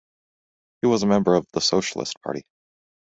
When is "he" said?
0.81-0.87